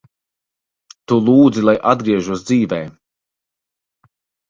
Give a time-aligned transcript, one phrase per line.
[1.11, 2.83] Tu lūdzi, lai atgriežos dzīvē.